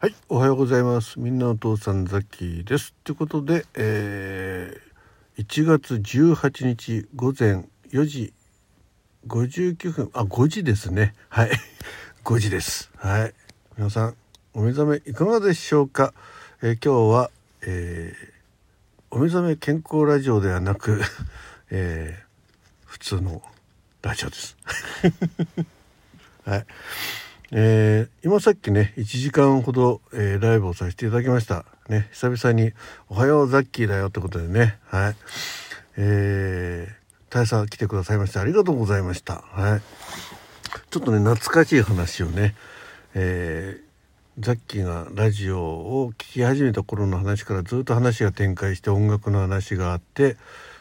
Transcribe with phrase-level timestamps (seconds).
[0.00, 1.18] はい、おはようございます。
[1.18, 2.94] みんなお父さんザッキです。
[3.02, 8.32] ということで、えー、1月18日午前4時
[9.26, 11.14] 59分、あ、5時ですね。
[11.28, 11.50] はい、
[12.22, 12.92] 5時です。
[12.96, 13.34] はい、
[13.76, 14.14] 皆さん
[14.54, 16.14] お目覚めいかがでしょうか？
[16.62, 17.30] えー今日は、
[17.62, 18.38] えー
[19.10, 21.00] お目覚め健康ラジオではなく、
[21.70, 22.28] えー
[22.86, 23.42] 普通の
[24.02, 24.56] ラジオです。
[26.46, 26.66] はい。
[27.50, 31.64] えー今さっきね1時間ほど、えーライブをさせていただきました。
[31.88, 32.72] ね久々に
[33.08, 35.16] 「おはようザッキーだよ」ってことでねはい。
[35.96, 39.44] えー、大佐来てくださいましてありがとうございました。
[39.52, 39.80] はい。
[40.90, 42.54] ちょっとね懐かしい話をね
[43.14, 43.88] えー
[44.40, 50.36] ザッキーがラジオを聴き始めた頃の話からずっと話が展開して音楽の話があって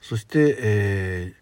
[0.00, 1.41] そして、えー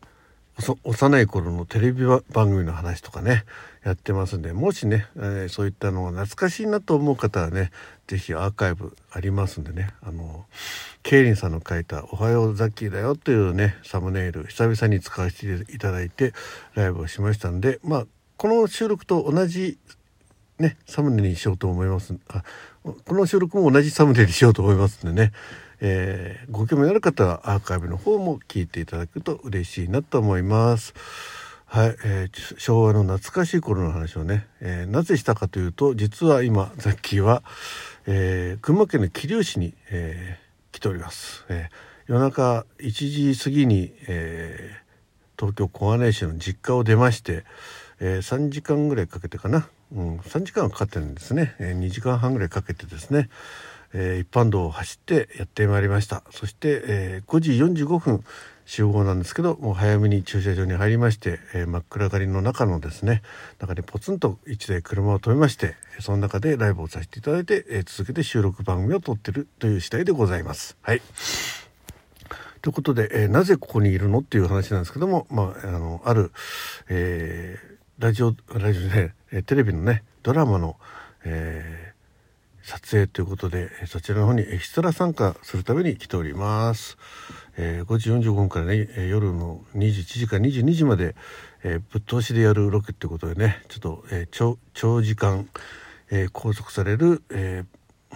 [0.84, 3.44] 幼い頃のテレビ番組の話とかね
[3.84, 7.70] やってますんでもしね、えーそういったのが懐かしいなと思う方はね
[8.06, 10.44] 是非アーカイブありますんでねあの
[11.02, 16.32] ケイリンさんの書いた「おはようザッキーだよ」というねサムネイル久々に使わせていただいて
[16.74, 19.78] ライブをしましたんでまあこの収録と同じ
[20.60, 22.14] ね、サムネにしようと思います。
[22.28, 22.44] あ、
[22.84, 25.32] この収録も同じサムネにしようと思いますんでね、
[25.80, 30.94] えーご興味のある方はアーカイブの方も聞いていただくと嬉しいなと思います。
[31.66, 37.42] はい、えー昭和の懐かしい頃の話をね、えーなぜしたかというと、実は今、ザッキーは、
[38.06, 41.44] えー群馬県の桐生市に、えー来ております。
[41.48, 44.80] えー夜中1時過ぎに、えー
[45.38, 47.44] 東京小金井市の実家を出まして、
[48.00, 53.30] えー3時間ぐらいかけてかな、うん、3時間はかかってるんですね、えー2時間半ぐらいかけてですね、
[53.92, 57.52] えー一般道を走ってやってまいりましたそして、えー5時
[57.84, 58.24] 45分
[58.66, 63.22] 集合なんですけどもう早めに駐車場に入りまして、えー真っ暗がりの中のですね
[63.58, 70.76] 中にポツンと1台車を止めましてその中でライブをさせていただいて、えー続けて収録番組を撮ってるという次第でございます。
[70.82, 71.02] はい
[72.62, 76.30] ということで、えーなぜここにいるのっていう話なんですけども、まあ、あの、ある、
[76.88, 80.76] えーラジオ、ラジオで、えーテレビのね、ドラマの、
[81.24, 81.89] えー
[82.62, 86.98] 撮影ということで、そちらの方にエキストラ参加するために来ております。
[87.56, 91.14] えー5時45分からね、夜の21時から22時まで、
[91.64, 95.48] えーぶっ通しでやるロケっていうことでね、ちょっと、えー長時間、
[96.10, 97.64] えー拘束される、え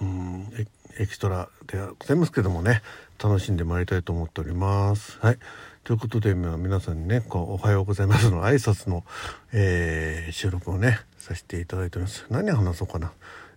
[0.01, 0.53] うん
[0.99, 2.83] エキストラではございますけどもね
[3.23, 5.19] 楽しんでまいりたいと思っております。
[5.21, 5.39] はい
[5.83, 9.05] ということで、皆さんにねこう「おはようございます」の挨拶の、
[9.53, 12.25] えー収録をねさせていただいております。
[12.31, 13.13] 何話そうかな。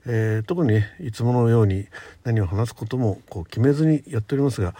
[0.07, 1.85] えー特にいつものように
[2.23, 4.73] 何を話すこともこう決めずにやっておりますが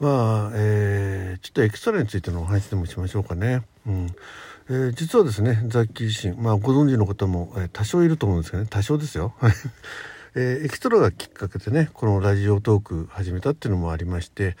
[0.00, 3.62] まあ、えーちょっとエキストラについてのお話でもしましょうかね。
[3.86, 4.06] うん
[4.68, 9.34] えー実はですねザッキー自身、まあ、ご存知の方も、えー多少いると思うんですけどね多少ですよ。
[10.34, 14.56] えーエキストラがきっかけでねこのラジオトーク始めたっていうのもありまして、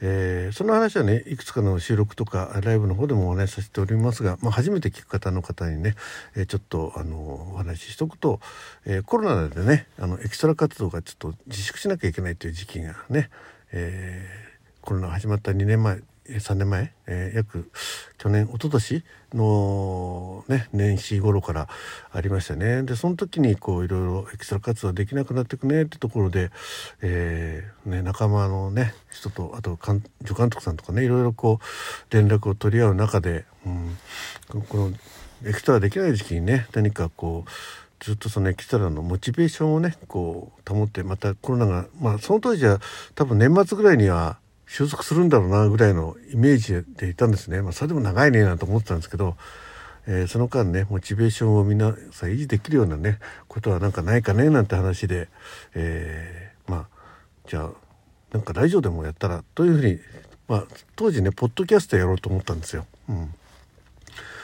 [0.00, 5.94] えーその話はねいくつかの収録とかライブの方でもお話しさせておりますが、まあ、初めて聞く方の方にね、
[6.36, 8.40] えーちょっとあのお話ししとくと、
[8.86, 13.30] えコロナでねあのエキストラ活動がちょっと自粛しなきゃいけないという時期がね、
[13.72, 14.50] えー
[14.80, 16.00] コロナ始まった2年前
[16.36, 17.70] 3年前、えー約
[18.18, 21.68] 去年一昨年のね年始頃から
[22.12, 22.82] ありましたね。
[22.82, 26.50] でその時にこういろいろエキストラ活動できなくなってくねってところで、
[27.00, 33.96] えーね、仲間のね人とあと監助監督さんとかねいろいろこう連絡を取り合う中で、うん、
[34.68, 34.92] この
[35.46, 37.50] エキストラできない時期にね何かこう
[38.00, 42.80] ずっとそのエキストラのモチベーションをねこう保ってまたコロナがまあその当時は
[43.14, 44.38] 多分年末ぐらいには
[44.70, 49.36] 収束するんだろうなぐらいのイメージでいたんですね、まあ、それでも長いねなんて思ってたんですけど、
[50.06, 55.28] えーその間ねモチベーションを皆さん維持できるようなねことはなんかないかねなんて話で、
[55.74, 56.86] えーまあ
[57.48, 57.70] じゃあ
[58.32, 59.98] なんかラジオでもやったらというふうに、
[60.46, 60.64] まあ、
[60.94, 62.86] 当時ねポッドキャストやろうと思ったんですよ。
[63.08, 63.34] うん。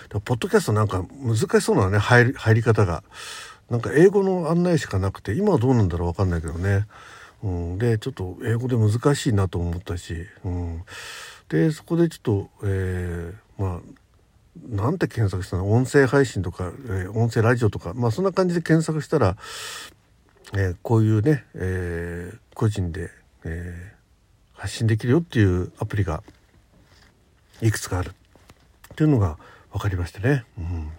[0.09, 3.05] ポッドキャストなんか難しそうなね入り入り方が。
[3.71, 6.87] なんか英語の案内しかなくて今はどうなんだろう分かんないけどね、
[7.43, 10.83] うん、でちょっと英語で難しいなと思ったし、うん、
[11.49, 13.81] でそこでちょっと、えーまあ
[14.71, 15.71] なんて検索したの？
[15.71, 17.93] 音声配信とか、えー音声ラジオとか。
[17.95, 19.37] まあそんな感じで検索したら、
[20.55, 23.11] えーこういうね、えー個人で、
[23.45, 23.97] えー
[24.59, 26.23] 発信できるよっていうアプリが
[27.61, 28.09] いくつかある。
[28.09, 29.37] っていうのが
[29.71, 30.47] 分かりましてね。
[30.57, 30.91] うん。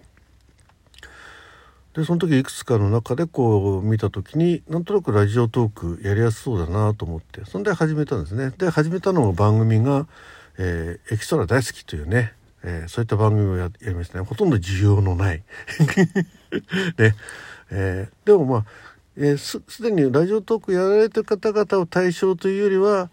[1.98, 8.52] でその時いくつかの中でこう見た時になんとなくラジオトークやりやすそうだなと思ってそんで始めたんですね。
[8.56, 10.06] で始めたのが番組が、
[10.58, 15.42] えーエキストラ大好き」というね、えーそういった番組をやりましたねほとんど需要のない。
[16.98, 17.16] ね
[17.72, 18.64] えーでもまあ
[19.16, 23.10] えー、すでにラジオトークやられてる方々を対象というよりは、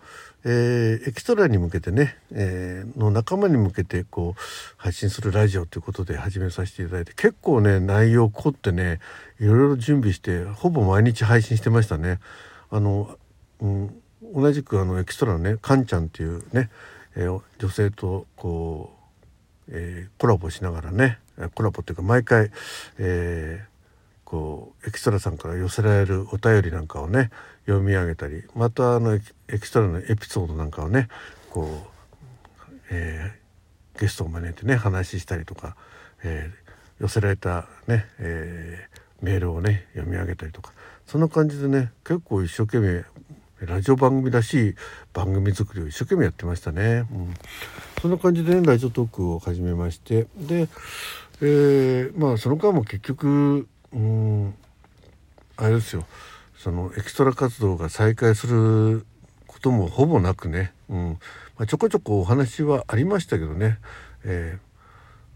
[0.47, 4.41] えー、エキストラに向けてね、えー、の仲間に向けてこう
[4.77, 8.99] 配信するラジオということで始めさせていただいて結構ね内容凝ってね
[9.39, 12.19] いろいろ準備してほぼ毎日配信してましたね。
[12.69, 13.17] あの、
[13.59, 14.01] うん、
[14.35, 16.69] 同じくあのエキストラのねカンちゃんっていうね、
[17.15, 18.93] えー、女性とこ
[19.67, 21.17] う、え、コラボしながらね
[21.55, 22.51] コラボっていうか毎回、
[22.99, 23.74] えー、
[24.35, 27.29] こうエキストラさんから寄せられるお便りなんかをね
[27.67, 31.07] 読み上げたりまたあのエキストラのエピソードなんかをね
[31.49, 31.69] こ
[32.69, 35.77] う、えー、ゲストを招いてね話したりとか、
[36.25, 40.73] えー、寄せられたね、えー、メールをね読み上げたりとか
[41.07, 43.05] そんな感じでね結構一生懸命
[43.65, 44.75] ラジオ番組らしい
[45.13, 47.05] 番組作りを一生懸命やってましたね。
[47.09, 47.33] うん、
[48.01, 50.67] そんな感じで、ね、ラジオトークを始めましてで、
[51.41, 54.53] えー、まあその間も結局うん。
[55.57, 56.05] あれですよ。
[56.57, 59.05] そのエキストラ活動が再開する
[59.47, 61.19] こともほぼなくね、うん。
[61.57, 63.79] まあ、ちょこちょこお話はありましたけどね、
[64.25, 64.59] え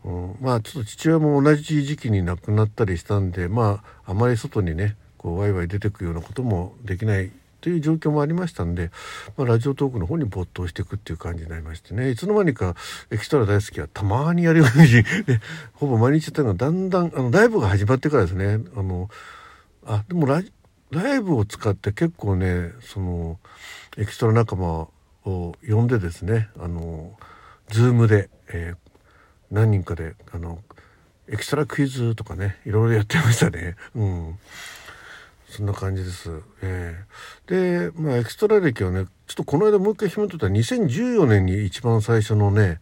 [0.03, 8.91] ー、うん、まあちょっと父親も同じ時期に亡くなったりしたんでまああまり外にねこうワイワイ出てくようなこともできないという状況もありましたんで、
[9.37, 12.09] まあ、ラジオトークの方に没頭していくっていう感じになりましてね。
[12.09, 12.75] いつの間にか
[13.11, 15.03] エキストラ大好きはたまにやるように、ね、
[15.73, 18.59] ほぼ毎日やったのがだんだんあのライブが始まってからですね。
[18.75, 19.09] あの
[19.85, 20.41] あでもラ
[20.91, 23.39] ライブを使って結構ねその
[23.97, 24.87] エキストラ仲間
[25.25, 27.15] を呼んでですねあの
[27.69, 28.77] ズームで、えー、
[29.51, 30.59] 何人かであの
[31.27, 33.75] エキストラクイズとかねいろいろやってましたね。
[33.95, 34.39] うん。
[35.49, 36.29] そんな感じです。
[36.61, 42.79] えー、で、まあ、エクストラ歴はね、ちょっとこの間もう一回紐解いたら2014年に一番最初のね、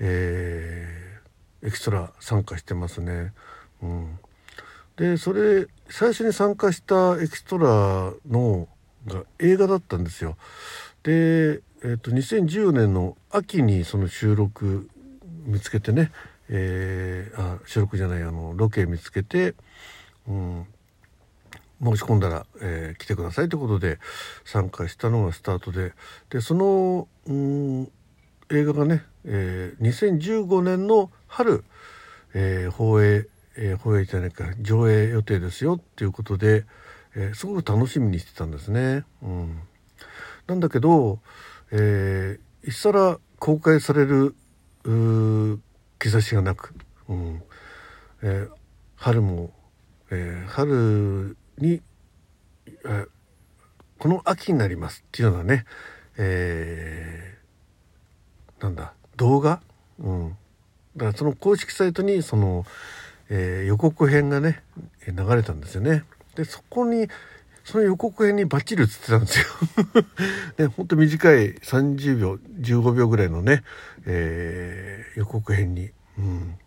[0.00, 3.32] えー、エクストラ参加してますね。
[3.82, 4.18] うん。
[4.96, 8.68] で、それ、最初に参加したエクストラの
[9.06, 10.36] が映画だったんですよ。
[11.04, 14.90] で、えっ、ー、と、2014年の秋にその収録
[15.44, 16.10] 見つけてね、
[16.48, 19.54] えー、あ、収録じゃない、あの、ロケ見つけて、
[20.26, 20.66] うん、
[21.82, 23.98] 申し込んだら、えー、来てくださいということで
[24.44, 25.92] 参加したのがスタートで
[26.30, 27.90] でそのうん
[28.50, 31.64] 映画がね、えー、2015年の春、
[32.34, 33.26] えー、放映、
[33.56, 36.64] えー、放映じゃないか上映予定ですよっていうことで、
[37.14, 39.04] えー、すごく楽しみにしてたんですね。
[39.22, 39.60] うん、
[40.46, 41.20] なんだけど、
[41.70, 44.34] えー、一皿公開される
[45.98, 46.74] 兆しがなく、
[47.08, 47.42] うん
[48.22, 48.50] えー、
[48.96, 49.52] 春も、
[50.10, 51.82] えー、春に、
[53.98, 55.64] この秋になりますっていうのはね、
[56.16, 59.60] えー、なんだ動画、
[59.98, 60.36] うん、
[60.96, 62.64] だからその公式サイトにその、
[63.28, 64.62] えー、予告編がね
[65.06, 66.04] 流れたんですよね。
[66.36, 67.08] でそこに
[67.64, 69.46] その予告編にバッチリ映ってたんですよ。
[70.58, 73.62] ね、ほんと短い30秒15秒ぐらいのね、
[74.06, 75.90] えー、予告編に。
[76.18, 76.58] うん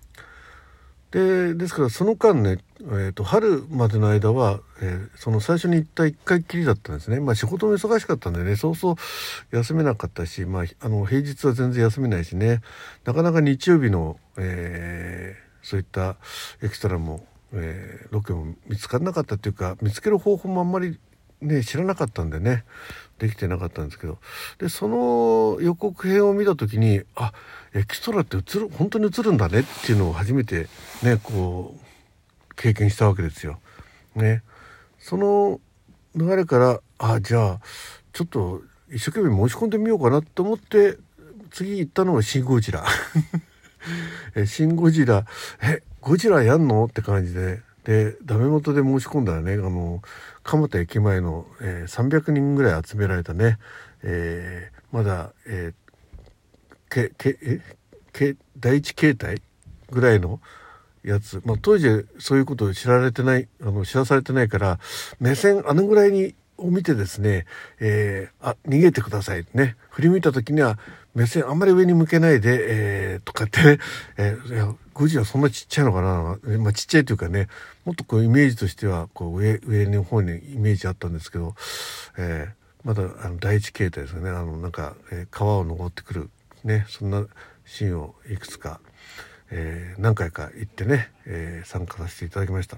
[1.11, 7.19] でですからその間ね、えーと、春までの間は、えー、その最初に行った1回きりだったんですね。
[7.19, 8.95] まあ仕事も忙しかったんでねそうそう
[9.51, 12.61] 休めなかったし、まあ、あの平日は全然休めないしね。
[13.03, 16.15] なかなか日曜日の、えー、そういった
[16.63, 20.97] エキストラも、えー、ロケも見つからなかったっていうか見つける方法もあんまり
[21.41, 22.63] ね知らなかったんでね。
[23.21, 24.17] できてなかったんですけど。
[24.57, 27.33] でその予告編を見た時にあ
[27.73, 30.67] エキストラって映る本当に映るんだねっていうのを初めて
[31.03, 33.59] ねこう経験したわけですよ。
[34.15, 34.43] ね、
[34.99, 35.61] その
[36.15, 37.59] 流れからあじゃあ
[38.11, 40.97] ちょっと一生懸命申し込んでみようかなと思って
[41.51, 42.83] 次行ったのが 「シン・ゴジラ」
[44.35, 45.25] え「シン・ゴジラ」
[45.61, 46.85] えゴジラやんの？
[46.85, 47.61] って感じで。
[47.83, 50.01] でダメ元で申し込んだらねあの
[50.43, 53.57] 蒲田駅前の、えー、300人ぐらい集められたね、
[54.03, 57.61] えー、まだ、えー、けけえ
[58.13, 59.41] け第一形態
[59.89, 60.39] ぐらいの
[61.03, 64.79] やつ、まあ、当時そういうことを知られてないあの知らされてないから
[65.19, 67.45] 目線あのぐらいにを見てですね、
[67.79, 69.75] えー、あ逃げてくださいね。
[69.89, 70.77] 振り向いた時には
[71.13, 73.79] 目線あんまり上に向けないで、えー、とかってね、
[74.17, 77.47] えー、ゴジラそんなちっちゃいのかな、まあ、ちっちゃいというかね
[77.85, 81.55] もっとこうイメージとしてはこう上上の方にイメージあったんですけど、
[82.19, 86.29] えー、まだあの第一形態ですよねあのなんか、えー、川を登ってくる
[86.63, 87.25] ねそんな
[87.65, 88.79] シーンをいくつか、
[89.49, 92.77] えー、何回か行ってね、えー、参加させていただきました。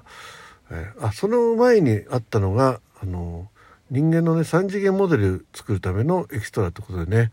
[0.71, 3.49] えー、あその前にあったのがあの
[3.91, 7.31] 人間のね3次元モデル作るためのエキストラってことでね、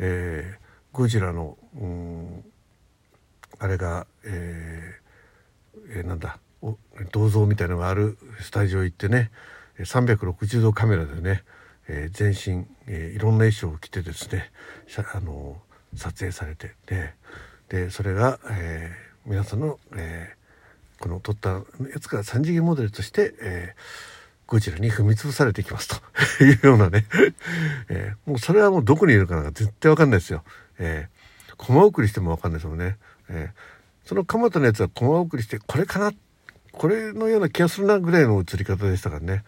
[0.00, 2.44] えー、ゴジラのうん
[3.62, 6.38] あれが、えー、えー、なんだ
[7.12, 9.30] 銅像みたいのがあるスタジオ行ってね、
[9.78, 11.44] 360度カメラでね、
[11.86, 14.50] えー、全身、えー、いろんな衣装を着てですね
[15.14, 15.58] あの
[15.94, 17.14] 撮影されてで
[17.68, 21.62] でそれが、えー、皆さんの、えー、この撮ったや
[22.00, 25.96] つから3次元モデルとして、えー、ゴジラに踏み潰されていきますと
[26.44, 27.06] いうようなね、
[27.88, 30.42] えー、もうそれはもうどこにいるかなんか絶対わかんないですよ。
[30.78, 32.98] えー、コマ送りしてもわかんないですもんね。
[33.32, 36.12] えー、その蒲田のやつはコマ送りしてこれかな
[36.72, 39.44] これのような気がするなぐらいの映り方でしたからね。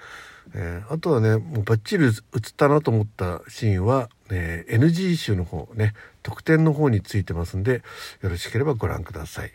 [0.55, 2.13] えー、あとはねもうバッチリ映っ
[2.57, 7.83] たなと思ったシーンは、えー、NG 集の方ね特典の方についてますんで
[8.21, 9.53] よろしければご覧ください。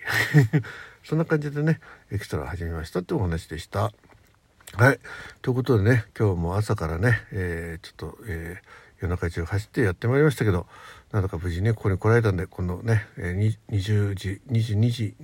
[1.03, 1.79] そんな感じでね
[2.11, 3.91] エキストラ始めましたってお話でした。
[4.73, 4.99] はい。
[5.41, 10.67] ということでね今日も朝からね、えー、ちょっと、えー、夜中中走ってやってまいりましたけど
[11.11, 15.15] なんだか無事ねここに来られたんでこのね、20時22時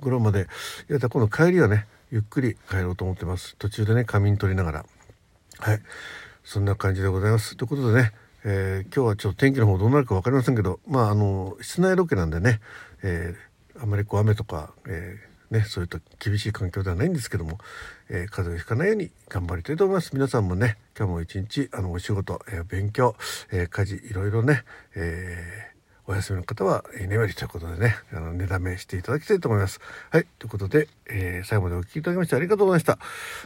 [0.00, 0.46] 頃まで
[0.88, 4.86] やったこの帰りはねゆっくり帰ろうと思ってます途中でね仮眠取りながら
[5.58, 5.82] はい。
[6.42, 7.56] そんな感じでございます。
[7.56, 8.12] ということでね、
[8.44, 12.60] えー、今日はちょっと天気の方どうなるか分かりませんけど、まあ、あの、室内ロケなんでね、
[13.04, 17.58] えー、あまりこう雨とか、えー、ね、そういった厳しい環境ではないんですけども、
[18.14, 20.10] えー、風邪をひかないように頑張りたいと思います。
[20.12, 23.16] 皆さんもね、今日も一日、あの、お仕事、えー、勉強、
[23.50, 24.64] えー、家事、いろいろね、
[24.94, 29.80] えー、お休みの方は居眠りということでね、あの、寝だめしていただきたいと思います。
[30.10, 30.26] はい。
[30.38, 32.98] ということで、えー、最後までお聴きいただきましてありがとうございました。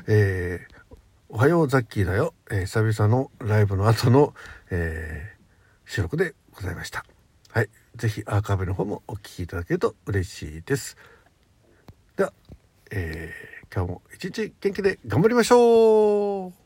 [0.09, 0.87] えー
[1.29, 4.33] おはようザッキーだよ、えー、久々のライブの後の、
[4.71, 7.05] えー、収録でございました。
[7.51, 7.69] はい。
[7.97, 10.97] ぜひアーカイブの方もお聴きいただけると嬉しいです。
[12.17, 12.33] では、
[12.93, 16.66] えー、今日も一日元気で頑張りましょう。